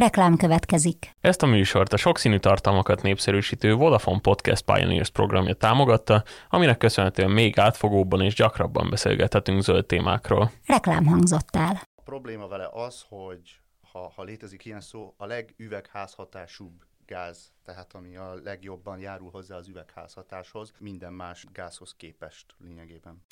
Reklám 0.00 0.36
következik. 0.36 1.10
Ezt 1.20 1.42
a 1.42 1.46
műsort 1.46 1.92
a 1.92 1.96
sokszínű 1.96 2.38
tartalmakat 2.38 3.02
népszerűsítő 3.02 3.74
Vodafone 3.74 4.20
Podcast 4.20 4.64
Pioneers 4.64 5.10
programja 5.10 5.54
támogatta, 5.54 6.24
aminek 6.48 6.78
köszönhetően 6.78 7.30
még 7.30 7.58
átfogóbban 7.58 8.20
és 8.20 8.34
gyakrabban 8.34 8.90
beszélgethetünk 8.90 9.62
zöld 9.62 9.86
témákról. 9.86 10.50
Reklám 10.66 11.06
hangzott 11.06 11.56
el. 11.56 11.80
A 11.94 12.02
probléma 12.04 12.48
vele 12.48 12.68
az, 12.72 13.04
hogy 13.08 13.60
ha, 13.92 14.12
ha 14.16 14.22
létezik 14.22 14.64
ilyen 14.64 14.80
szó, 14.80 15.14
a 15.16 15.26
legüvegházhatásúbb 15.26 16.84
gáz, 17.06 17.52
tehát 17.64 17.94
ami 17.94 18.16
a 18.16 18.34
legjobban 18.44 18.98
járul 18.98 19.30
hozzá 19.30 19.56
az 19.56 19.68
üvegházhatáshoz, 19.68 20.72
minden 20.78 21.12
más 21.12 21.46
gázhoz 21.52 21.94
képest 21.96 22.54
lényegében. 22.58 23.24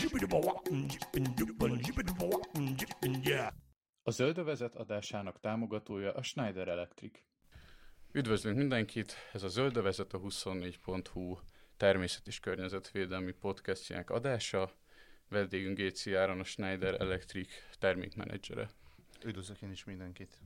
A 4.08 4.10
Zöldövezet 4.10 4.74
adásának 4.74 5.40
támogatója 5.40 6.12
a 6.12 6.22
Schneider 6.22 6.68
Electric. 6.68 7.18
Üdvözlünk 8.12 8.56
mindenkit, 8.56 9.14
ez 9.32 9.42
a 9.42 9.48
Zöldövezet 9.48 10.12
a 10.12 10.18
24.hu 10.18 11.38
természet 11.76 12.26
és 12.26 12.40
környezetvédelmi 12.40 13.32
podcastjának 13.32 14.10
adása. 14.10 14.72
Vendégünk 15.28 15.76
Géci 15.76 16.14
Áron, 16.14 16.40
a 16.40 16.44
Schneider 16.44 17.00
Electric 17.00 17.48
termékmenedzsere. 17.78 18.68
Üdvözlök 19.24 19.62
én 19.62 19.70
is 19.70 19.84
mindenkit. 19.84 20.38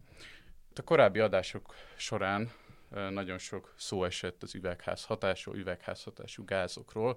A 0.75 0.83
korábbi 0.83 1.19
adások 1.19 1.75
során 1.97 2.53
nagyon 2.91 3.39
sok 3.39 3.75
szó 3.77 4.05
esett 4.05 4.43
az 4.43 4.55
üvegház 4.55 5.05
hatásról, 5.05 5.57
üvegházhatású 5.57 6.45
gázokról, 6.45 7.17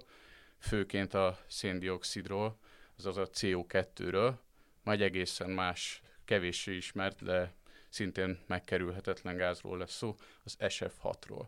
főként 0.58 1.14
a 1.14 1.38
széndiokszidról, 1.46 2.58
azaz 2.98 3.16
a 3.16 3.28
CO2-ről, 3.28 4.34
majd 4.82 5.00
egészen 5.00 5.50
más, 5.50 6.00
kevéssé 6.26 6.76
ismert, 6.76 7.24
de 7.24 7.54
szintén 7.88 8.38
megkerülhetetlen 8.46 9.36
gázról 9.36 9.78
lesz 9.78 9.96
szó, 9.96 10.16
az 10.44 10.56
SF6-ról. 10.60 11.46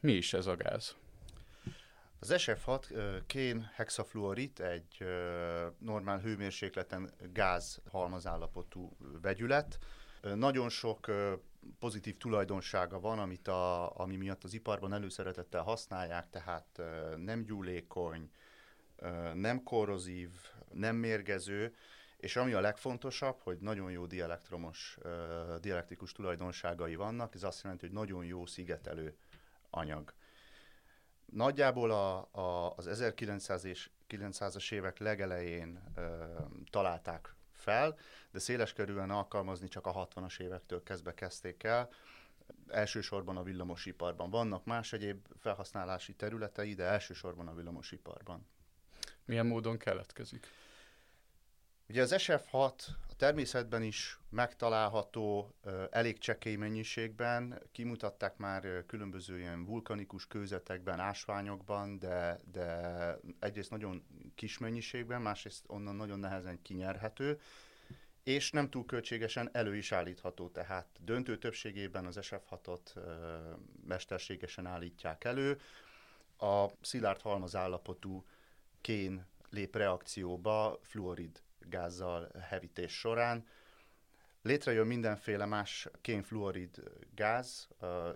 Mi 0.00 0.12
is 0.12 0.32
ez 0.32 0.46
a 0.46 0.56
gáz? 0.56 0.96
Az 2.18 2.34
SF6 2.36 3.22
kén 3.26 3.70
hexafluorid 3.74 4.60
egy 4.60 5.04
normál 5.78 6.18
hőmérsékleten 6.18 7.10
gáz 7.32 7.80
halmazállapotú 7.90 8.96
vegyület. 9.22 9.78
Nagyon 10.34 10.68
sok 10.68 11.10
pozitív 11.78 12.16
tulajdonsága 12.16 13.00
van, 13.00 13.18
amit 13.18 13.48
a, 13.48 13.96
ami 13.98 14.16
miatt 14.16 14.44
az 14.44 14.54
iparban 14.54 14.92
előszeretettel 14.92 15.62
használják, 15.62 16.30
tehát 16.30 16.82
nem 17.16 17.44
gyúlékony, 17.44 18.30
nem 19.34 19.62
korrozív, 19.62 20.30
nem 20.72 20.96
mérgező, 20.96 21.74
és 22.22 22.36
ami 22.36 22.52
a 22.52 22.60
legfontosabb, 22.60 23.40
hogy 23.40 23.58
nagyon 23.58 23.90
jó 23.90 24.06
dielektromos, 24.06 24.98
dielektrikus 25.60 26.12
tulajdonságai 26.12 26.94
vannak, 26.94 27.34
ez 27.34 27.42
azt 27.42 27.62
jelenti, 27.62 27.86
hogy 27.86 27.94
nagyon 27.94 28.24
jó 28.24 28.46
szigetelő 28.46 29.16
anyag. 29.70 30.12
Nagyjából 31.24 31.90
a, 31.90 32.28
a, 32.30 32.74
az 32.76 32.86
1900 32.86 33.64
és 33.64 33.90
900-as 34.08 34.72
évek 34.72 34.98
legelején 34.98 35.82
ö, 35.94 36.24
találták 36.70 37.34
fel, 37.52 37.98
de 38.30 38.38
széles 38.38 38.72
körülön 38.72 39.10
alkalmazni 39.10 39.68
csak 39.68 39.86
a 39.86 40.08
60-as 40.08 40.40
évektől 40.40 40.82
kezdve 40.82 41.14
kezdték 41.14 41.62
el. 41.62 41.90
Elsősorban 42.68 43.36
a 43.36 43.42
villamosiparban. 43.42 44.30
Vannak 44.30 44.64
más 44.64 44.92
egyéb 44.92 45.26
felhasználási 45.38 46.14
területei, 46.14 46.74
de 46.74 46.84
elsősorban 46.84 47.48
a 47.48 47.54
villamosiparban. 47.54 48.46
Milyen 49.24 49.46
módon 49.46 49.78
keletkezik? 49.78 50.46
Ugye 51.92 52.02
az 52.02 52.14
SF6 52.16 52.72
a 53.08 53.14
természetben 53.16 53.82
is 53.82 54.18
megtalálható 54.28 55.54
elég 55.90 56.18
csekély 56.18 56.56
mennyiségben, 56.56 57.62
kimutatták 57.72 58.36
már 58.36 58.84
különböző 58.86 59.38
ilyen 59.38 59.64
vulkanikus 59.64 60.26
kőzetekben, 60.26 61.00
ásványokban, 61.00 61.98
de, 61.98 62.40
de 62.52 63.18
egyrészt 63.38 63.70
nagyon 63.70 64.04
kis 64.34 64.58
mennyiségben, 64.58 65.22
másrészt 65.22 65.64
onnan 65.66 65.96
nagyon 65.96 66.18
nehezen 66.18 66.62
kinyerhető, 66.62 67.40
és 68.22 68.50
nem 68.50 68.70
túl 68.70 68.84
költségesen 68.84 69.48
elő 69.52 69.76
is 69.76 69.92
állítható, 69.92 70.48
tehát 70.48 70.86
döntő 71.00 71.38
többségében 71.38 72.06
az 72.06 72.18
SF6-ot 72.20 72.92
mesterségesen 73.86 74.66
állítják 74.66 75.24
elő. 75.24 75.60
A 76.38 76.66
szilárd 76.80 77.20
halmaz 77.20 77.56
állapotú 77.56 78.24
kén 78.80 79.26
lép 79.50 79.76
reakcióba 79.76 80.78
fluorid 80.82 81.42
gázzal 81.68 82.30
hevítés 82.48 82.98
során. 82.98 83.46
Létrejön 84.42 84.86
mindenféle 84.86 85.44
más 85.44 85.88
kénfluorid 86.00 86.82
gáz 87.14 87.68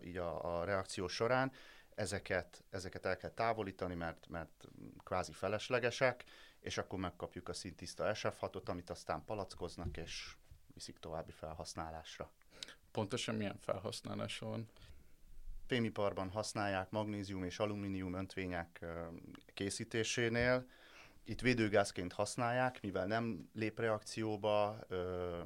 így 0.04 0.16
a, 0.16 0.58
a 0.58 0.64
reakció 0.64 1.08
során, 1.08 1.52
ezeket, 1.94 2.64
ezeket 2.70 3.06
el 3.06 3.16
kell 3.16 3.30
távolítani, 3.30 3.94
mert, 3.94 4.28
mert 4.28 4.68
kvázi 5.04 5.32
feleslegesek, 5.32 6.24
és 6.60 6.78
akkor 6.78 6.98
megkapjuk 6.98 7.48
a 7.48 7.52
szintiszta 7.52 8.10
SF6-ot, 8.14 8.64
amit 8.64 8.90
aztán 8.90 9.24
palackoznak, 9.24 9.96
és 9.96 10.36
viszik 10.74 10.98
további 10.98 11.32
felhasználásra. 11.32 12.30
Pontosan 12.90 13.34
milyen 13.34 13.58
felhasználása 13.58 14.46
van? 14.46 14.68
Fémiparban 15.66 16.30
használják 16.30 16.90
magnézium 16.90 17.44
és 17.44 17.58
alumínium 17.58 18.14
öntvények 18.14 18.84
készítésénél, 19.54 20.66
itt 21.28 21.40
védőgázként 21.40 22.12
használják, 22.12 22.82
mivel 22.82 23.06
nem 23.06 23.50
lép 23.52 23.78
reakcióba 23.78 24.78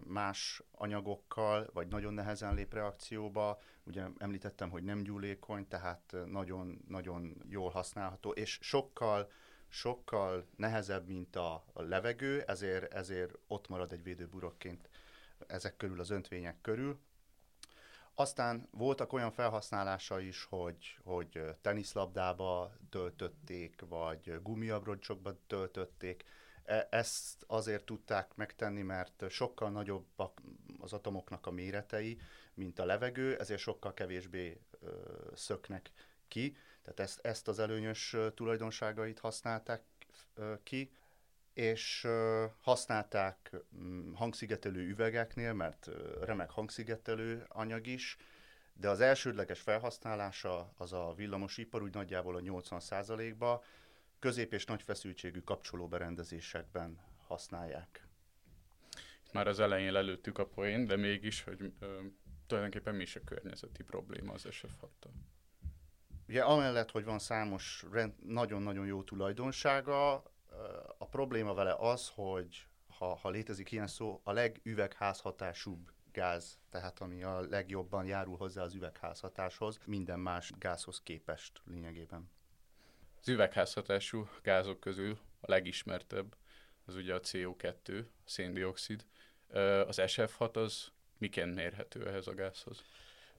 más 0.06 0.62
anyagokkal, 0.72 1.70
vagy 1.72 1.88
nagyon 1.88 2.14
nehezen 2.14 2.54
lép 2.54 2.74
reakcióba. 2.74 3.60
Ugye 3.84 4.04
említettem, 4.18 4.70
hogy 4.70 4.82
nem 4.82 5.02
gyúlékony, 5.02 5.68
tehát 5.68 6.16
nagyon, 6.26 6.84
nagyon 6.88 7.42
jól 7.48 7.70
használható, 7.70 8.30
és 8.30 8.58
sokkal 8.62 9.30
sokkal 9.72 10.46
nehezebb, 10.56 11.06
mint 11.06 11.36
a 11.36 11.64
levegő, 11.74 12.42
ezért, 12.46 12.92
ezért 12.94 13.38
ott 13.46 13.68
marad 13.68 13.92
egy 13.92 14.02
védőburokként 14.02 14.88
ezek 15.46 15.76
körül, 15.76 16.00
az 16.00 16.10
öntvények 16.10 16.60
körül. 16.60 16.98
Aztán 18.20 18.68
voltak 18.70 19.12
olyan 19.12 19.30
felhasználása 19.30 20.20
is, 20.20 20.46
hogy, 20.50 20.98
hogy 21.02 21.42
teniszlabdába 21.60 22.72
töltötték, 22.90 23.82
vagy 23.88 24.42
gumiabroncsokba 24.42 25.36
töltötték. 25.46 26.24
E, 26.64 26.86
ezt 26.90 27.44
azért 27.46 27.84
tudták 27.84 28.34
megtenni, 28.34 28.82
mert 28.82 29.24
sokkal 29.28 29.70
nagyobbak 29.70 30.40
az 30.78 30.92
atomoknak 30.92 31.46
a 31.46 31.50
méretei, 31.50 32.20
mint 32.54 32.78
a 32.78 32.84
levegő, 32.84 33.38
ezért 33.38 33.60
sokkal 33.60 33.94
kevésbé 33.94 34.60
szöknek 35.34 35.90
ki. 36.28 36.56
Tehát 36.82 37.00
ezt, 37.00 37.18
ezt 37.22 37.48
az 37.48 37.58
előnyös 37.58 38.16
tulajdonságait 38.34 39.18
használták 39.18 39.82
ki 40.62 40.92
és 41.60 42.06
használták 42.60 43.50
mm, 43.76 44.12
hangszigetelő 44.12 44.88
üvegeknél, 44.88 45.52
mert 45.52 45.90
remek 46.20 46.50
hangszigetelő 46.50 47.44
anyag 47.48 47.86
is, 47.86 48.16
de 48.72 48.88
az 48.88 49.00
elsődleges 49.00 49.60
felhasználása 49.60 50.72
az 50.76 50.92
a 50.92 51.14
villamosipar 51.16 51.82
úgy 51.82 51.94
nagyjából 51.94 52.36
a 52.36 52.40
80%-ba 52.40 53.64
közép- 54.18 54.52
és 54.52 54.64
nagy 54.64 54.82
feszültségű 54.82 55.40
kapcsolóberendezésekben 55.40 56.98
használják. 57.26 58.06
Már 59.32 59.46
az 59.46 59.60
elején 59.60 59.92
lelőttük 59.92 60.38
a 60.38 60.46
poén, 60.46 60.86
de 60.86 60.96
mégis, 60.96 61.42
hogy 61.42 61.72
ö, 61.80 62.00
tulajdonképpen 62.46 62.94
mi 62.94 63.02
is 63.02 63.16
a 63.16 63.24
környezeti 63.24 63.82
probléma 63.82 64.32
az 64.32 64.46
sf 64.50 64.72
Ugye 66.28 66.42
amellett, 66.42 66.90
hogy 66.90 67.04
van 67.04 67.18
számos 67.18 67.84
nagyon-nagyon 68.26 68.86
jó 68.86 69.02
tulajdonsága, 69.02 70.22
a 70.98 71.06
probléma 71.06 71.54
vele 71.54 71.74
az, 71.78 72.10
hogy 72.14 72.66
ha, 72.98 73.14
ha 73.14 73.30
létezik 73.30 73.70
ilyen 73.70 73.86
szó, 73.86 74.20
a 74.24 74.32
legüvegházhatásúbb 74.32 75.90
gáz, 76.12 76.58
tehát 76.70 77.00
ami 77.00 77.22
a 77.22 77.40
legjobban 77.40 78.06
járul 78.06 78.36
hozzá 78.36 78.62
az 78.62 78.74
üvegházhatáshoz, 78.74 79.80
minden 79.86 80.20
más 80.20 80.52
gázhoz 80.58 81.00
képest 81.02 81.62
lényegében. 81.64 82.30
Az 83.20 83.28
üvegházhatású 83.28 84.28
gázok 84.42 84.80
közül 84.80 85.18
a 85.40 85.50
legismertebb 85.50 86.36
az 86.84 86.94
ugye 86.94 87.14
a 87.14 87.20
CO2, 87.20 88.04
a 88.04 88.28
széndiokszid. 88.28 89.04
Az 89.86 89.98
SF6 90.00 90.52
az 90.52 90.88
miként 91.18 91.54
mérhető 91.54 92.08
ehhez 92.08 92.26
a 92.26 92.34
gázhoz? 92.34 92.82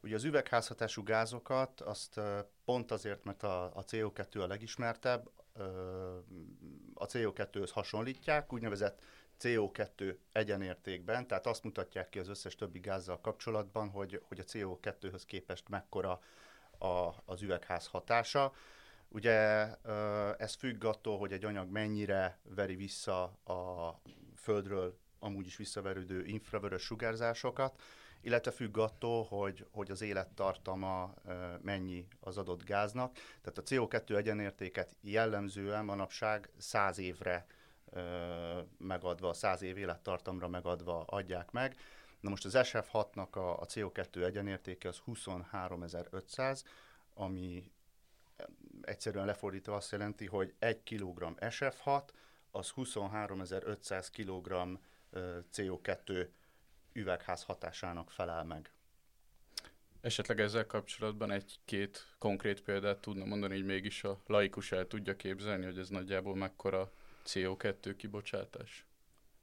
Ugye 0.04 0.16
az 0.16 0.24
üvegházhatású 0.24 1.04
gázokat 1.04 1.82
azt 1.82 2.20
pont 2.66 2.92
azért, 2.92 3.24
mert 3.24 3.44
a, 3.44 3.76
a 3.76 3.84
CO2 3.84 4.42
a 4.42 4.48
legismertebb, 4.48 5.30
CO2-höz 7.12 7.70
hasonlítják, 7.74 8.54
úgynevezett 8.54 9.04
CO2 9.42 10.16
egyenértékben, 10.32 11.28
tehát 11.28 11.46
azt 11.48 11.64
mutatják 11.64 12.10
ki 12.10 12.20
az 12.20 12.28
összes 12.28 12.56
többi 12.56 12.80
gázzal 12.80 13.22
kapcsolatban, 13.22 13.90
hogy, 13.90 14.22
hogy 14.28 14.40
a 14.40 14.44
CO2-höz 14.44 15.24
képest 15.26 15.70
mekkora 15.70 16.22
a, 16.78 17.14
az 17.26 17.42
üvegház 17.42 17.88
hatása. 17.88 18.54
Ugye 19.08 19.68
ez 20.38 20.54
függ 20.54 20.84
attól, 20.84 21.18
hogy 21.18 21.32
egy 21.32 21.46
anyag 21.46 21.70
mennyire 21.70 22.40
veri 22.44 22.76
vissza 22.76 23.24
a 23.44 24.00
Földről 24.36 24.98
amúgy 25.20 25.46
is 25.46 25.56
visszaverődő 25.58 26.26
infravörös 26.26 26.82
sugárzásokat, 26.84 27.82
illetve 28.22 28.52
függ 28.52 28.78
attól, 28.78 29.24
hogy, 29.24 29.68
hogy 29.72 29.92
az 29.92 30.02
élettartama 30.02 31.14
mennyi 31.62 32.08
az 32.20 32.38
adott 32.38 32.64
gáznak. 32.64 33.14
Tehát 33.42 33.58
a 33.58 33.64
CO2 33.64 34.16
egyenértéket 34.16 34.96
jellemzően 35.02 35.86
manapság 35.86 36.50
100 36.58 36.98
évre 36.98 37.46
megadva, 38.78 39.34
100 39.34 39.62
év 39.62 39.78
élettartamra 39.78 40.48
megadva 40.48 41.04
adják 41.04 41.52
meg. 41.52 41.76
Na 42.20 42.30
most 42.30 42.46
az 42.46 42.54
SF6-nak 42.58 43.32
a, 43.32 43.60
a 43.60 43.66
CO2 43.66 44.24
egyenértéke 44.24 44.88
az 44.88 45.02
23.500, 45.08 46.62
ami 47.14 47.72
egyszerűen 48.82 49.26
lefordítva 49.26 49.76
azt 49.76 49.92
jelenti, 49.92 50.26
hogy 50.26 50.54
1 50.60 50.84
kg 50.84 51.36
SF6 51.40 52.04
az 52.52 52.72
23.500 52.76 54.08
kg 54.12 54.80
CO2 55.54 56.28
üvegház 56.94 57.44
hatásának 57.44 58.12
felel 58.12 58.44
meg. 58.44 58.72
Esetleg 60.02 60.40
ezzel 60.40 60.66
kapcsolatban 60.66 61.32
egy-két 61.32 62.08
konkrét 62.18 62.62
példát 62.62 63.00
tudna 63.00 63.26
mondani, 63.26 63.54
hogy 63.54 63.66
mégis 63.66 64.04
a 64.04 64.22
laikus 64.28 64.72
el 64.72 64.88
tudja 64.88 65.16
képzelni, 65.16 65.66
hogy 65.66 65.78
ez 65.78 65.90
nagyjából 65.90 66.36
mekkora 66.36 66.92
CO2 67.26 67.94
kibocsátás? 67.98 68.86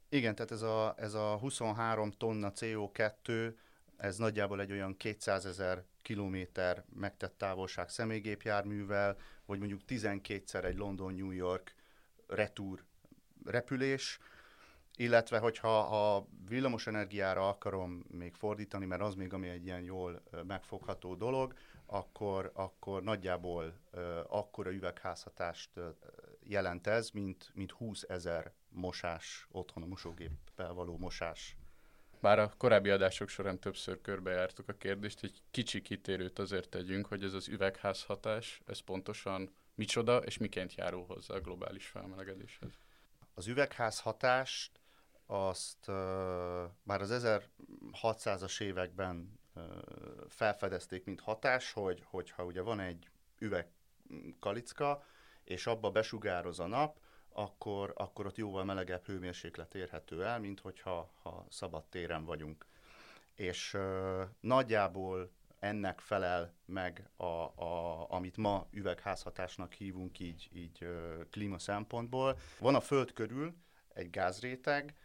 Igen, 0.09 0.35
tehát 0.35 0.51
ez 0.51 0.61
a, 0.61 0.93
ez 0.97 1.13
a 1.13 1.37
23 1.37 2.11
tonna 2.11 2.51
CO2, 2.55 3.53
ez 3.97 4.17
nagyjából 4.17 4.61
egy 4.61 4.71
olyan 4.71 4.97
200 4.97 5.45
ezer 5.45 5.83
kilométer 6.01 6.83
megtett 6.95 7.37
távolság 7.37 7.89
személygépjárművel, 7.89 9.17
vagy 9.45 9.59
mondjuk 9.59 9.81
12-szer 9.87 10.63
egy 10.63 10.77
London-New 10.77 11.31
York 11.31 11.75
retúr 12.27 12.83
repülés, 13.45 14.19
illetve 14.99 15.37
hogyha 15.37 15.79
a 15.79 16.25
villamos 16.47 16.87
energiára 16.87 17.49
akarom 17.49 18.05
még 18.11 18.33
fordítani, 18.33 18.85
mert 18.85 19.01
az 19.01 19.15
még 19.15 19.33
ami 19.33 19.47
egy 19.47 19.65
ilyen 19.65 19.81
jól 19.81 20.21
megfogható 20.47 21.15
dolog, 21.15 21.53
akkor, 21.85 22.51
akkor 22.53 23.03
nagyjából 23.03 23.73
akkora 24.27 24.71
üvegházhatást 24.71 25.69
jelent 26.43 26.87
ez, 26.87 27.09
mint, 27.09 27.51
mint 27.53 27.71
20 27.71 28.05
ezer 28.07 28.51
mosás, 28.69 29.47
otthon 29.51 29.83
a 29.83 29.85
mosógéppel 29.85 30.73
való 30.73 30.97
mosás. 30.97 31.55
Bár 32.21 32.39
a 32.39 32.53
korábbi 32.57 32.89
adások 32.89 33.29
során 33.29 33.59
többször 33.59 34.01
körbejártuk 34.01 34.69
a 34.69 34.73
kérdést, 34.73 35.23
egy 35.23 35.41
kicsi 35.51 35.81
kitérőt 35.81 36.39
azért 36.39 36.69
tegyünk, 36.69 37.05
hogy 37.05 37.23
ez 37.23 37.33
az 37.33 37.47
üvegházhatás, 37.47 38.61
ez 38.65 38.79
pontosan 38.79 39.53
micsoda 39.75 40.17
és 40.17 40.37
miként 40.37 40.75
járul 40.75 41.05
hozzá 41.05 41.35
a 41.35 41.41
globális 41.41 41.87
felmelegedéshez. 41.87 42.79
Az 43.33 43.47
üvegházhatást 43.47 44.78
azt 45.31 45.87
uh, 45.87 45.95
már 46.83 47.01
az 47.01 47.21
1600-as 48.03 48.61
években 48.61 49.39
felfedezték, 50.27 51.05
mint 51.05 51.19
hatás, 51.19 51.71
hogy 51.71 52.03
hogyha 52.05 52.43
ugye 52.43 52.61
van 52.61 52.79
egy 52.79 53.09
üvegkalicka, 53.39 55.03
és 55.43 55.67
abba 55.67 55.91
besugároz 55.91 56.59
a 56.59 56.67
nap, 56.67 56.99
akkor, 57.29 57.93
akkor 57.95 58.25
ott 58.25 58.35
jóval 58.35 58.63
melegebb 58.63 59.05
hőmérséklet 59.05 59.75
érhető 59.75 60.23
el, 60.25 60.39
mint 60.39 60.59
hogyha 60.59 61.11
ha 61.21 61.45
szabad 61.49 61.83
téren 61.85 62.25
vagyunk. 62.25 62.65
És 63.35 63.77
nagyjából 64.39 65.31
ennek 65.59 65.99
felel 65.99 66.53
meg, 66.65 67.09
a, 67.15 67.23
a, 67.63 68.05
amit 68.09 68.37
ma 68.37 68.67
üvegházhatásnak 68.71 69.73
hívunk 69.73 70.19
így, 70.19 70.49
így 70.53 70.87
klíma 71.29 71.59
szempontból. 71.59 72.37
Van 72.59 72.75
a 72.75 72.81
Föld 72.81 73.13
körül 73.13 73.55
egy 73.93 74.09
gázréteg, 74.09 74.95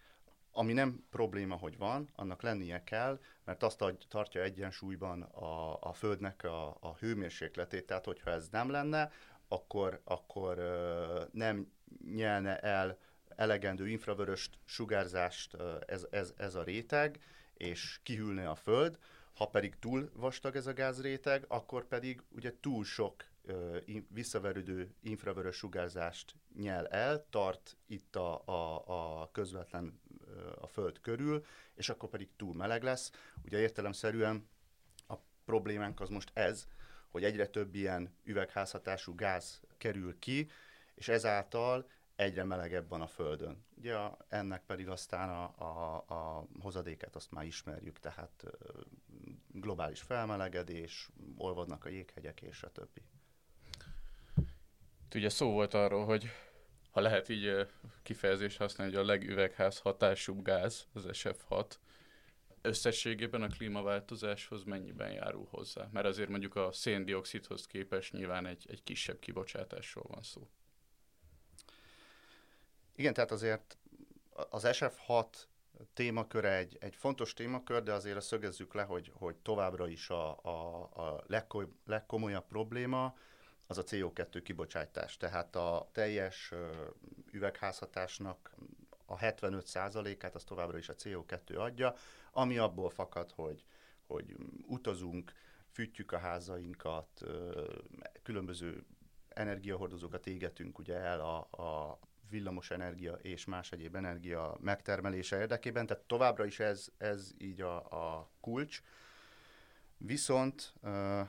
ami 0.57 0.73
nem 0.73 1.05
probléma, 1.11 1.55
hogy 1.55 1.79
van, 1.79 2.09
annak 2.15 2.43
lennie 2.43 2.85
kell, 2.85 3.21
mert 3.45 3.63
azt 3.63 3.85
tartja 4.09 4.43
egyensúlyban 4.43 5.23
a, 5.23 5.81
a 5.81 5.93
Földnek 5.93 6.45
a, 6.45 6.77
a 6.81 6.97
hőmérsékletét, 6.99 7.87
tehát 7.87 8.05
hogyha 8.05 8.31
ez 8.31 8.49
nem 8.49 8.71
lenne, 8.71 9.11
akkor, 9.49 10.01
akkor 10.05 10.59
nem 11.33 11.73
nyelne 12.15 12.59
el 12.59 12.99
elegendő 13.37 13.89
infravörös 13.89 14.51
sugárzást 14.65 15.57
ez, 15.87 16.07
ez, 16.11 16.33
ez 16.37 16.55
a 16.55 16.63
réteg, 16.63 17.21
és 17.55 18.01
kihűlne 18.03 18.49
a 18.49 18.55
Föld, 18.55 18.99
ha 19.35 19.47
pedig 19.47 19.79
túl 19.79 20.11
vastag 20.15 20.57
ez 20.57 20.67
a 20.67 20.73
gázréteg, 20.73 21.45
akkor 21.49 21.87
pedig 21.87 22.23
ugye 22.31 22.53
túl 22.61 22.85
sok 22.85 23.25
visszaverődő 24.09 24.95
infravörös 25.01 25.57
sugárzást 25.57 26.35
nyel 26.57 26.87
el, 26.87 27.27
tart 27.31 27.77
itt 27.87 28.17
a, 28.17 28.43
a, 28.47 28.83
a 29.21 29.31
közvetlen 29.33 30.01
a 30.61 30.67
Föld 30.67 31.01
körül, 31.01 31.45
és 31.75 31.89
akkor 31.89 32.09
pedig 32.09 32.29
túl 32.37 32.55
meleg 32.55 32.83
lesz. 32.83 33.11
Ugye 33.45 33.59
értelemszerűen 33.59 34.49
a 35.09 35.15
problémánk 35.45 36.01
az 36.01 36.09
most 36.09 36.31
ez, 36.33 36.67
hogy 37.11 37.25
egyre 37.25 37.47
több 37.47 37.75
ilyen 37.75 38.15
üvegházhatású 38.25 39.15
gáz 39.15 39.61
kerül 39.79 40.19
ki, 40.19 40.51
és 40.95 41.09
ezáltal 41.09 41.91
egyre 42.17 42.45
melegebb 42.45 42.89
van 42.89 43.01
a 43.01 43.07
Földön. 43.07 43.65
Ugye 43.77 43.95
a, 43.95 44.17
ennek 44.29 44.63
pedig 44.67 44.89
aztán 44.89 45.29
a, 45.29 45.55
a, 45.59 46.05
a 46.15 46.47
hozadéket 46.61 47.17
azt 47.17 47.31
már 47.31 47.45
ismerjük, 47.45 47.99
tehát 47.99 48.45
globális 49.53 50.01
felmelegedés, 50.01 51.09
olvadnak 51.37 51.85
a 51.85 51.89
jéghegyek 51.89 52.41
és 52.41 52.63
a 52.63 52.73
többi. 52.73 53.03
Ugye 55.15 55.29
szó 55.29 55.51
volt 55.51 55.75
arról, 55.75 56.05
hogy 56.05 56.31
ha 56.95 57.01
lehet 57.01 57.29
így 57.29 57.67
kifejezést 58.03 58.59
használni, 58.59 58.95
hogy 58.95 59.03
a 59.03 59.07
legüvegház 59.07 59.79
hatású 59.79 60.43
gáz, 60.43 60.87
az 60.93 61.07
SF6, 61.09 61.71
összességében 62.63 63.43
a 63.43 63.47
klímaváltozáshoz 63.47 64.65
mennyiben 64.65 65.13
járul 65.13 65.47
hozzá? 65.51 65.89
Mert 65.93 66.07
azért 66.07 66.29
mondjuk 66.29 66.57
a 66.57 66.73
széndiokszidhoz 66.73 67.67
képest 67.67 68.13
nyilván 68.13 68.47
egy, 68.47 68.67
egy 68.69 68.83
kisebb 68.83 69.19
kibocsátásról 69.19 70.05
van 70.09 70.23
szó. 70.23 70.49
Igen, 72.95 73.15
tehát 73.15 73.31
azért 73.31 73.79
az 74.51 74.63
SF6 74.67 75.27
témaköre 75.95 76.57
egy, 76.57 76.77
egy 76.81 76.97
fontos 76.97 77.33
témakör, 77.33 77.83
de 77.83 77.93
azért 77.93 78.21
szögezzük 78.21 78.75
le, 78.75 78.83
hogy, 78.83 79.11
hogy 79.15 79.37
továbbra 79.37 79.89
is 79.89 80.11
a, 80.11 80.39
a, 80.43 80.83
a 80.83 81.25
legko, 81.27 81.63
legkomolyabb 81.87 82.47
probléma 82.47 83.15
az 83.67 83.79
a 83.79 83.85
CO2 83.85 84.41
kibocsátás. 84.45 85.17
Tehát 85.17 85.57
a 85.57 85.89
teljes 85.93 86.53
üvegházhatásnak 87.31 88.55
a 89.07 89.17
75%-át 89.17 90.35
az 90.35 90.45
továbbra 90.45 90.79
is 90.79 90.89
a 90.89 90.95
CO2 90.95 91.59
adja, 91.59 91.95
ami 92.33 92.59
abból 92.59 92.91
fakad, 92.91 93.31
hogy, 93.31 93.65
hogy 94.07 94.37
utazunk, 94.67 95.33
fűtjük 95.71 96.13
a 96.13 96.19
házainkat, 96.19 97.21
különböző 98.23 98.85
energiahordozókat 99.29 100.27
égetünk 100.27 100.79
ugye 100.79 100.97
el 100.97 101.21
a, 101.21 101.39
a 101.63 101.99
villamos 102.31 102.71
energia 102.71 103.13
és 103.13 103.45
más 103.45 103.73
egyéb 103.73 103.95
energia 103.95 104.57
megtermelése 104.61 105.39
érdekében, 105.39 105.87
tehát 105.87 106.05
továbbra 106.05 106.45
is 106.45 106.61
ez, 106.61 106.89
ez 106.99 107.33
így 107.39 107.61
a, 107.61 107.77
a 107.77 108.31
kulcs. 108.41 108.83
Viszont, 110.07 110.73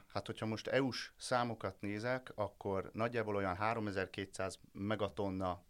hát 0.08 0.26
hogyha 0.26 0.46
most 0.46 0.68
EU-s 0.68 1.12
számokat 1.18 1.82
nézek, 1.82 2.32
akkor 2.36 2.90
nagyjából 2.94 3.36
olyan 3.36 3.56
3200 3.56 4.60
megatonna 4.72 5.64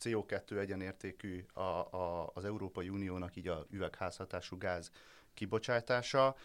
CO2 0.00 0.58
egyenértékű 0.58 1.46
a, 1.52 1.60
a, 1.60 2.30
az 2.34 2.44
Európai 2.44 2.88
Uniónak 2.88 3.36
így 3.36 3.48
a 3.48 3.66
üvegházhatású 3.70 4.58
gáz 4.58 4.90
kibocsátása. 5.34 6.36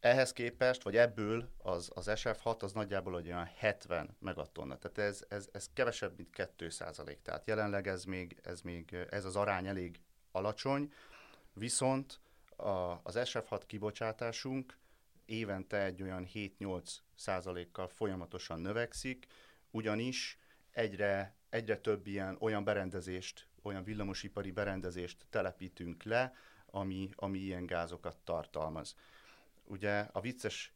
Ehhez 0.00 0.32
képest, 0.32 0.82
vagy 0.82 0.96
ebből 0.96 1.48
az, 1.58 1.90
az 1.94 2.06
SF6 2.10 2.62
az 2.62 2.72
nagyjából 2.72 3.14
olyan 3.14 3.44
70 3.56 4.16
megatonna. 4.18 4.78
Tehát 4.78 4.98
ez, 4.98 5.24
ez, 5.28 5.48
ez 5.52 5.70
kevesebb, 5.72 6.16
mint 6.16 6.30
2 6.30 6.68
százalék. 6.68 7.22
Tehát 7.22 7.46
jelenleg 7.46 7.88
ez 7.88 8.04
még, 8.04 8.40
ez 8.42 8.60
még, 8.60 8.96
ez 9.10 9.24
az 9.24 9.36
arány 9.36 9.66
elég 9.66 10.00
alacsony, 10.32 10.92
viszont 11.52 12.20
a, 12.62 13.00
az 13.02 13.14
SF6 13.18 13.62
kibocsátásunk 13.66 14.78
évente 15.24 15.84
egy 15.84 16.02
olyan 16.02 16.26
7-8 16.34 16.96
százalékkal 17.14 17.88
folyamatosan 17.88 18.60
növekszik, 18.60 19.26
ugyanis 19.70 20.38
egyre, 20.70 21.36
egyre 21.48 21.76
több 21.76 22.06
ilyen 22.06 22.36
olyan 22.40 22.64
berendezést, 22.64 23.48
olyan 23.62 23.84
villamosipari 23.84 24.50
berendezést 24.50 25.26
telepítünk 25.30 26.02
le, 26.02 26.34
ami, 26.66 27.10
ami 27.14 27.38
ilyen 27.38 27.66
gázokat 27.66 28.16
tartalmaz. 28.24 28.94
Ugye 29.64 29.98
a 30.12 30.20
vicces 30.20 30.72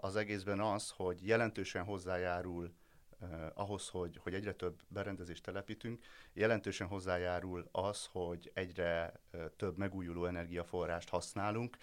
az 0.00 0.16
egészben 0.16 0.60
az, 0.60 0.90
hogy 0.90 1.26
jelentősen 1.26 1.84
hozzájárul 1.84 2.74
eh, 3.20 3.28
ahhoz, 3.54 3.88
hogy, 3.88 4.18
hogy 4.22 4.34
egyre 4.34 4.52
több 4.52 4.82
berendezést 4.88 5.42
telepítünk, 5.42 6.04
jelentősen 6.32 6.86
hozzájárul 6.86 7.68
az, 7.72 8.08
hogy 8.12 8.50
egyre 8.54 9.20
eh, 9.30 9.44
több 9.56 9.76
megújuló 9.76 10.24
energiaforrást 10.24 11.08
használunk, 11.08 11.76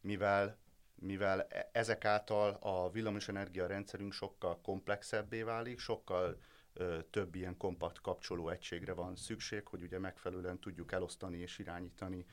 mivel 0.00 0.60
mivel 1.02 1.46
e, 1.48 1.68
ezek 1.72 2.04
által 2.04 2.58
a 2.60 2.90
villamosenergia 2.90 3.66
rendszerünk 3.66 4.12
sokkal 4.12 4.60
komplexebbé 4.60 5.42
válik, 5.42 5.78
sokkal 5.78 6.40
ö, 6.74 6.98
több 7.10 7.34
ilyen 7.34 7.56
kompakt 7.56 8.00
kapcsoló 8.00 8.48
egységre 8.48 8.92
van 8.92 9.16
szükség, 9.16 9.66
hogy 9.66 9.82
ugye 9.82 9.98
megfelelően 9.98 10.58
tudjuk 10.58 10.92
elosztani 10.92 11.38
és 11.38 11.58
irányítani 11.58 12.26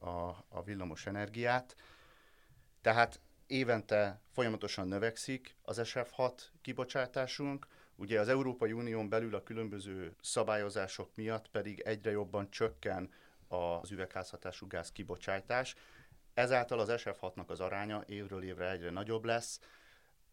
a, 0.00 0.28
a 0.48 0.62
villamos 0.64 1.06
energiát. 1.06 1.76
Tehát 2.80 3.20
évente 3.46 4.20
folyamatosan 4.32 4.88
növekszik 4.88 5.56
az 5.62 5.80
SF6 5.82 6.42
kibocsátásunk, 6.60 7.66
ugye 7.96 8.20
az 8.20 8.28
Európai 8.28 8.72
Unión 8.72 9.08
belül 9.08 9.34
a 9.34 9.42
különböző 9.42 10.14
szabályozások 10.20 11.10
miatt 11.14 11.48
pedig 11.48 11.80
egyre 11.80 12.10
jobban 12.10 12.50
csökken 12.50 13.10
az 13.48 13.90
üvegházhatású 13.90 14.66
gáz 14.66 14.92
kibocsátás, 14.92 15.74
ezáltal 16.34 16.78
az 16.78 16.88
SF6-nak 16.92 17.46
az 17.46 17.60
aránya 17.60 18.04
évről 18.06 18.42
évre 18.42 18.70
egyre 18.70 18.90
nagyobb 18.90 19.24
lesz, 19.24 19.60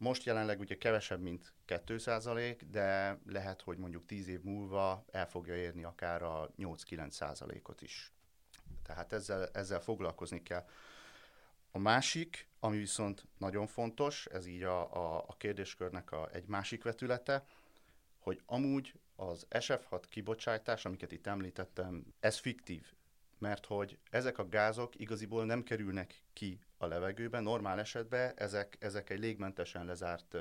most 0.02 0.24
jelenleg 0.24 0.60
ugye 0.60 0.78
kevesebb, 0.78 1.22
mint 1.22 1.54
2% 1.68 2.62
de 2.72 3.20
lehet, 3.26 3.62
hogy 3.62 3.78
mondjuk 3.78 4.06
10 4.06 4.28
év 4.28 4.42
múlva 4.42 5.06
el 5.12 5.28
fogja 5.28 5.56
érni 5.56 5.84
akár 5.84 6.24
a 6.24 6.50
8-9 6.58 7.70
ot 7.70 7.82
is. 7.82 8.14
Tehát 8.84 9.14
ezzel, 9.14 9.50
ezzel 9.54 9.80
foglalkozni 9.80 10.44
kell. 10.44 10.66
A 11.72 11.78
másik, 11.78 12.48
ami 12.64 12.78
viszont 12.78 13.28
nagyon 13.38 13.68
fontos, 13.68 14.26
ez 14.26 14.46
így 14.46 14.64
a, 14.64 14.94
a, 14.94 15.26
a 15.28 15.36
kérdéskörnek 15.38 16.12
a, 16.12 16.30
egy 16.34 16.48
másik 16.48 16.84
vetülete, 16.84 17.46
hogy 18.20 18.42
amúgy 18.46 18.94
az 19.16 19.48
SF6 19.50 20.04
kibocsátás, 20.10 20.86
amiket 20.86 21.12
itt 21.12 21.28
említettem, 21.28 22.14
ez 22.20 22.38
fiktív, 22.38 22.94
mert 23.38 23.66
hogy 23.66 23.98
ezek 24.10 24.38
a 24.38 24.48
gázok 24.48 25.00
igaziból 25.00 25.46
nem 25.46 25.64
kerülnek 25.64 26.24
ki 26.34 26.60
a 26.78 26.86
levegőben, 26.86 27.44
normál 27.44 27.80
esetben 27.80 28.34
ezek, 28.36 28.78
ezek 28.80 29.10
egy 29.10 29.20
légmentesen 29.20 29.86
lezárt, 29.86 30.38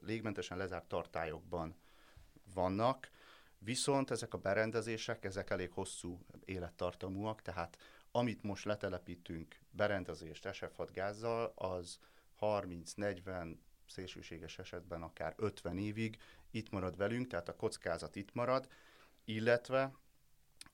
légmentesen 0.00 0.56
lezárt 0.56 0.88
tartályokban 0.88 1.76
vannak, 2.54 3.10
viszont 3.58 4.10
ezek 4.10 4.34
a 4.34 4.38
berendezések, 4.38 5.24
ezek 5.24 5.50
elég 5.50 5.70
hosszú 5.70 6.18
élettartamúak, 6.44 7.42
tehát 7.42 7.78
amit 8.12 8.42
most 8.42 8.64
letelepítünk 8.64 9.60
berendezést 9.70 10.48
SF6 10.48 10.88
gázzal, 10.92 11.52
az 11.54 11.98
30-40, 12.40 13.56
szélsőséges 13.86 14.58
esetben 14.58 15.02
akár 15.02 15.34
50 15.36 15.78
évig 15.78 16.18
itt 16.50 16.70
marad 16.70 16.96
velünk, 16.96 17.26
tehát 17.26 17.48
a 17.48 17.56
kockázat 17.56 18.16
itt 18.16 18.34
marad, 18.34 18.68
illetve 19.24 19.92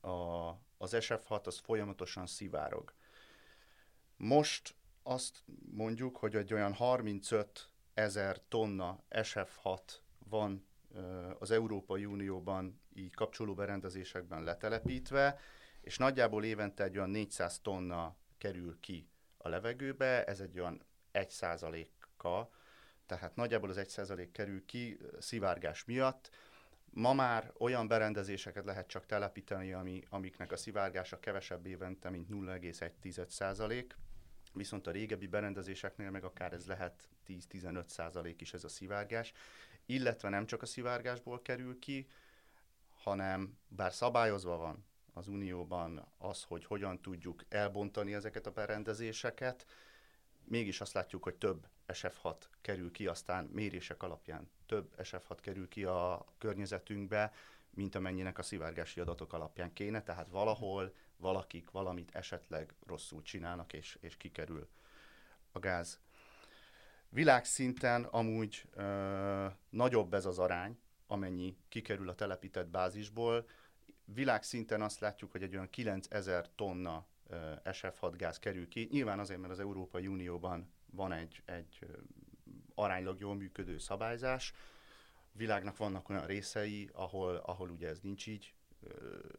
a, 0.01 0.49
az 0.77 0.95
SF6 0.95 1.43
az 1.43 1.57
folyamatosan 1.57 2.27
szivárog. 2.27 2.93
Most 4.17 4.75
azt 5.03 5.43
mondjuk, 5.71 6.17
hogy 6.17 6.35
egy 6.35 6.53
olyan 6.53 6.73
35 6.73 7.69
ezer 7.93 8.41
tonna 8.47 9.03
SF6 9.09 9.79
van 10.29 10.67
az 11.39 11.51
Európai 11.51 12.05
Unióban 12.05 12.81
így 12.93 13.13
kapcsoló 13.13 13.53
berendezésekben 13.53 14.43
letelepítve, 14.43 15.39
és 15.89 15.97
nagyjából 15.97 16.43
évente 16.43 16.83
egy 16.83 16.97
olyan 16.97 17.09
400 17.09 17.59
tonna 17.59 18.15
kerül 18.37 18.79
ki 18.79 19.09
a 19.37 19.49
levegőbe, 19.49 20.23
ez 20.25 20.39
egy 20.39 20.59
olyan 20.59 20.81
1 21.11 21.29
százaléka, 21.29 22.49
tehát 23.05 23.35
nagyjából 23.35 23.69
az 23.69 23.77
1 23.77 23.89
százalék 23.89 24.31
kerül 24.31 24.65
ki 24.65 24.99
szivárgás 25.19 25.85
miatt. 25.85 26.29
Ma 26.89 27.13
már 27.13 27.53
olyan 27.57 27.87
berendezéseket 27.87 28.65
lehet 28.65 28.87
csak 28.87 29.05
telepíteni, 29.05 29.73
ami, 29.73 30.03
amiknek 30.09 30.51
a 30.51 30.57
szivárgása 30.57 31.19
kevesebb 31.19 31.65
évente, 31.65 32.09
mint 32.09 32.27
0,1 32.29 33.27
százalék, 33.29 33.95
viszont 34.53 34.87
a 34.87 34.91
régebbi 34.91 35.27
berendezéseknél 35.27 36.11
meg 36.11 36.23
akár 36.23 36.53
ez 36.53 36.65
lehet 36.65 37.09
10-15 37.27 37.87
százalék 37.87 38.41
is 38.41 38.53
ez 38.53 38.63
a 38.63 38.69
szivárgás, 38.69 39.33
illetve 39.85 40.29
nem 40.29 40.45
csak 40.45 40.61
a 40.61 40.65
szivárgásból 40.65 41.41
kerül 41.41 41.79
ki, 41.79 42.07
hanem 42.89 43.57
bár 43.67 43.93
szabályozva 43.93 44.57
van 44.57 44.87
az 45.19 45.27
Unióban 45.27 46.05
az, 46.17 46.43
hogy 46.43 46.65
hogyan 46.65 47.01
tudjuk 47.01 47.43
elbontani 47.49 48.13
ezeket 48.13 48.45
a 48.45 48.51
berendezéseket, 48.51 49.65
mégis 50.43 50.81
azt 50.81 50.93
látjuk, 50.93 51.23
hogy 51.23 51.35
több 51.35 51.67
SF6 51.87 52.35
kerül 52.61 52.91
ki, 52.91 53.07
aztán 53.07 53.45
mérések 53.45 54.03
alapján 54.03 54.49
több 54.65 54.93
SF6 54.97 55.37
kerül 55.41 55.67
ki 55.67 55.83
a 55.83 56.25
környezetünkbe, 56.37 57.33
mint 57.69 57.95
amennyinek 57.95 58.37
a 58.37 58.43
szivárgási 58.43 58.99
adatok 58.99 59.33
alapján 59.33 59.73
kéne, 59.73 60.03
tehát 60.03 60.27
valahol 60.27 60.93
valakik 61.17 61.71
valamit 61.71 62.15
esetleg 62.15 62.73
rosszul 62.87 63.21
csinálnak, 63.21 63.73
és, 63.73 63.97
és 64.01 64.17
kikerül 64.17 64.67
a 65.51 65.59
gáz. 65.59 65.99
Világszinten 67.09 68.03
amúgy 68.03 68.63
ö, 68.73 69.47
nagyobb 69.69 70.13
ez 70.13 70.25
az 70.25 70.39
arány, 70.39 70.79
amennyi 71.07 71.57
kikerül 71.69 72.09
a 72.09 72.15
telepített 72.15 72.67
bázisból. 72.67 73.47
Világszinten 74.13 74.81
azt 74.81 74.99
látjuk, 74.99 75.31
hogy 75.31 75.43
egy 75.43 75.53
olyan 75.53 75.69
9000 75.69 76.49
tonna 76.55 77.05
ö, 77.27 77.53
SF6 77.63 78.13
gáz 78.17 78.39
kerül 78.39 78.67
ki. 78.67 78.87
Nyilván 78.91 79.19
azért, 79.19 79.39
mert 79.39 79.51
az 79.51 79.59
Európai 79.59 80.07
Unióban 80.07 80.71
van 80.91 81.11
egy, 81.11 81.41
egy 81.45 81.85
aránylag 82.75 83.19
jól 83.19 83.35
működő 83.35 83.77
szabályzás. 83.77 84.53
Világnak 85.31 85.77
vannak 85.77 86.09
olyan 86.09 86.25
részei, 86.25 86.89
ahol, 86.93 87.35
ahol 87.35 87.69
ugye 87.69 87.87
ez 87.87 87.99
nincs 87.99 88.27
így 88.27 88.53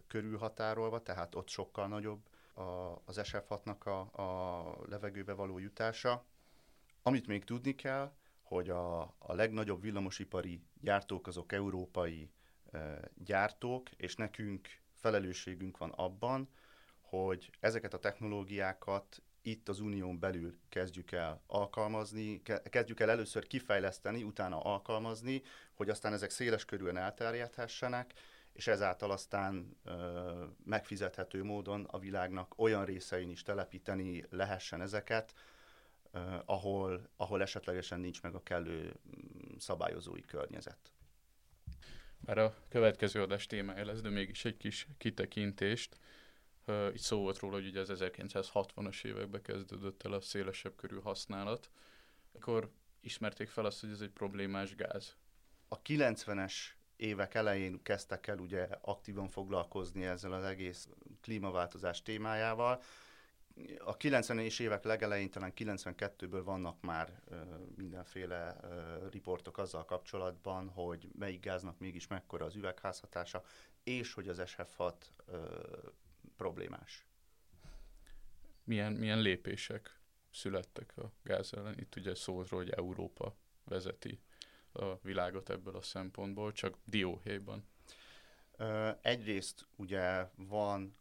körülhatárolva, 0.07 1.03
tehát 1.03 1.35
ott 1.35 1.49
sokkal 1.49 1.89
nagyobb 1.89 2.29
a, 2.55 2.63
az 3.05 3.21
SF6-nak 3.23 3.83
a, 3.85 4.23
a 4.23 4.79
levegőbe 4.89 5.33
való 5.33 5.59
jutása. 5.59 6.25
Amit 7.03 7.27
még 7.27 7.45
tudni 7.45 7.75
kell, 7.75 8.13
hogy 8.43 8.71
a, 8.71 9.01
a 9.01 9.35
legnagyobb 9.35 9.81
villamosipari 9.81 10.63
gyártók 10.81 11.27
azok 11.27 11.53
európai 11.53 12.31
gyártók, 13.15 13.91
és 13.91 14.17
nekünk 14.17 14.69
felelősségünk 14.95 15.79
van 15.79 15.91
abban, 15.91 16.49
hogy 17.01 17.51
ezeket 17.61 17.95
a 17.95 17.99
technológiákat 17.99 19.23
itt 19.43 19.69
az 19.69 19.81
unión 19.81 20.19
belül 20.19 20.59
kezdjük 20.69 21.13
el 21.13 21.43
alkalmazni, 21.47 22.43
kezdjük 22.71 23.01
el 23.01 23.11
először 23.11 23.47
kifejleszteni, 23.47 24.23
utána 24.23 24.61
alkalmazni, 24.61 25.43
hogy 25.75 25.89
aztán 25.89 26.13
ezek 26.13 26.31
széles 26.31 26.65
körülön 26.65 26.97
elterjedhessenek, 26.97 28.13
és 28.53 28.67
ezáltal 28.67 29.11
aztán 29.11 29.77
ö, 29.85 30.45
megfizethető 30.65 31.45
módon 31.45 31.85
a 31.85 31.99
világnak 31.99 32.55
olyan 32.57 32.85
részein 32.85 33.31
is 33.31 33.43
telepíteni 33.43 34.25
lehessen 34.31 34.81
ezeket, 34.81 35.35
ö, 36.11 36.19
ahol, 36.45 37.09
ahol 37.17 37.43
esetlegesen 37.43 38.01
nincs 38.01 38.23
meg 38.23 38.35
a 38.35 38.43
kellő 38.43 38.95
szabályozói 39.59 40.21
környezet. 40.21 40.93
Már 42.27 42.39
a 42.39 42.55
következő 42.69 43.23
adás 43.23 43.47
témája 43.47 43.85
lesz, 43.85 44.01
de 44.01 44.09
mégis 44.09 44.45
egy 44.45 44.57
kis 44.57 44.87
kitekintést. 44.99 45.97
Itt 46.93 46.99
szó 46.99 47.21
volt 47.21 47.39
róla, 47.39 47.55
hogy 47.55 47.67
ugye 47.67 47.81
az 47.81 47.93
1960-as 47.93 49.05
években 49.05 49.43
kezdődött 49.43 50.03
el 50.03 50.13
a 50.13 50.21
szélesebb 50.21 50.77
körű 50.77 51.01
használat. 51.01 51.71
Akkor 52.33 52.71
ismerték 53.01 53.49
fel 53.49 53.65
azt, 53.65 53.81
hogy 53.81 53.91
ez 53.91 54.01
egy 54.01 54.11
problémás 54.11 54.75
gáz. 54.75 55.17
A 55.69 55.83
90-es 55.83 56.55
évek 56.97 57.35
elején 57.35 57.83
kezdtek 57.83 58.27
el 58.27 58.39
ugye 58.39 58.69
aktívan 58.81 59.29
foglalkozni 59.29 60.05
ezzel 60.05 60.33
az 60.33 60.45
egész 60.45 60.89
klímaváltozás 61.21 62.03
témájával. 62.03 62.83
A 63.79 63.97
90-es 63.97 64.61
évek 64.61 64.85
legelején, 64.85 65.31
talán 65.31 65.53
92-ből 65.57 66.43
vannak 66.45 66.81
már 66.81 67.23
ö, 67.29 67.37
mindenféle 67.77 68.57
ö, 68.63 69.09
riportok 69.09 69.59
azzal 69.59 69.85
kapcsolatban, 69.85 70.69
hogy 70.69 71.09
melyik 71.19 71.41
gáznak 71.41 71.79
mégis 71.79 72.07
mekkora 72.07 72.45
az 72.45 72.55
üvegházhatása, 72.55 73.45
és 73.83 74.13
hogy 74.15 74.29
az 74.29 74.43
SF6 74.45 74.95
ö, 75.27 75.39
problémás. 76.37 77.07
Milyen, 78.65 78.93
milyen 78.93 79.21
lépések 79.21 80.01
születtek 80.31 80.97
a 80.97 81.13
gáz 81.23 81.53
ellen? 81.55 81.79
Itt 81.79 81.97
ugye 81.97 82.15
szó 82.15 82.43
hogy 82.49 82.71
Európa 82.71 83.37
vezeti 83.65 84.21
a 84.73 84.99
világot 85.03 85.51
ebből 85.51 85.77
a 85.77 85.83
szempontból, 85.83 86.53
csak 86.53 86.79
dióhéjban. 86.85 87.69
Egyrészt 89.01 89.67
ugye 89.77 90.29
van 90.37 90.97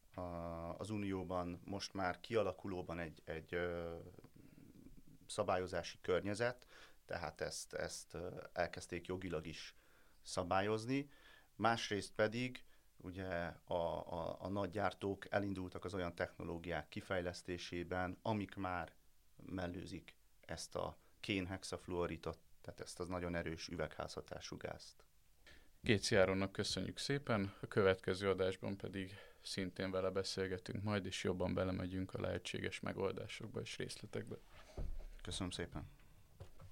az 0.78 0.90
Unióban 0.90 1.62
most 1.66 1.94
már 1.94 2.20
kialakulóban 2.20 3.00
egy, 3.00 3.22
egy 3.26 3.58
szabályozási 5.28 5.98
környezet, 6.02 6.68
tehát 7.06 7.42
ezt, 7.42 7.74
ezt 7.74 8.18
elkezdték 8.54 9.08
jogilag 9.08 9.48
is 9.48 9.76
szabályozni. 10.22 11.10
Másrészt 11.56 12.12
pedig 12.16 12.64
ugye 12.98 13.28
a, 13.64 13.74
a, 13.74 14.38
a 14.42 14.50
nagy 14.50 14.70
gyártók 14.70 15.32
elindultak 15.32 15.86
az 15.86 15.94
olyan 15.94 16.16
technológiák 16.16 16.88
kifejlesztésében, 16.88 18.18
amik 18.22 18.56
már 18.56 18.94
mellőzik 19.46 20.16
ezt 20.46 20.76
a 20.76 20.98
kénhexafluoritot, 21.20 22.40
tehát 22.62 22.80
ezt 22.80 23.00
az 23.00 23.08
nagyon 23.08 23.36
erős 23.36 23.68
üvegházhatású 23.68 24.58
gázt. 24.58 25.04
Géci 25.82 26.16
Áronnak 26.16 26.52
köszönjük 26.52 26.98
szépen, 26.98 27.54
a 27.62 27.68
következő 27.68 28.30
adásban 28.30 28.78
pedig 28.78 29.18
szintén 29.41 29.91
vele 29.91 30.10
beszélgetünk 30.10 30.84
majd, 30.84 31.05
és 31.05 31.24
jobban 31.24 31.53
belemegyünk 31.53 32.13
a 32.13 32.22
lehetséges 32.22 32.79
megoldásokba 32.79 33.62
és 33.62 33.77
részletekbe. 33.77 34.36
Köszönöm 35.22 35.51
szépen. 35.51 35.99